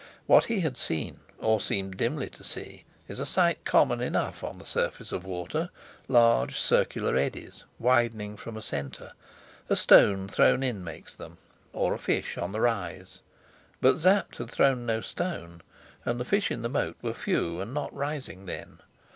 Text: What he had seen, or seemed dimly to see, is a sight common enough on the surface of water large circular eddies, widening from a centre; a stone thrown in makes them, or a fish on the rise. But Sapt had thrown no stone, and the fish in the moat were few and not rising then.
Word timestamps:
What 0.25 0.45
he 0.45 0.61
had 0.61 0.77
seen, 0.77 1.19
or 1.37 1.61
seemed 1.61 1.95
dimly 1.95 2.27
to 2.31 2.43
see, 2.43 2.85
is 3.07 3.19
a 3.19 3.25
sight 3.27 3.63
common 3.65 4.01
enough 4.01 4.43
on 4.43 4.57
the 4.57 4.65
surface 4.65 5.11
of 5.11 5.23
water 5.25 5.69
large 6.07 6.57
circular 6.59 7.15
eddies, 7.17 7.65
widening 7.77 8.35
from 8.35 8.57
a 8.57 8.63
centre; 8.63 9.11
a 9.69 9.75
stone 9.75 10.27
thrown 10.27 10.63
in 10.63 10.83
makes 10.83 11.13
them, 11.13 11.37
or 11.71 11.93
a 11.93 11.99
fish 11.99 12.35
on 12.35 12.51
the 12.51 12.61
rise. 12.61 13.21
But 13.79 13.99
Sapt 13.99 14.37
had 14.37 14.49
thrown 14.49 14.87
no 14.87 15.01
stone, 15.01 15.61
and 16.03 16.19
the 16.19 16.25
fish 16.25 16.49
in 16.49 16.63
the 16.63 16.67
moat 16.69 16.97
were 17.03 17.13
few 17.13 17.59
and 17.61 17.71
not 17.71 17.93
rising 17.93 18.47
then. 18.47 18.79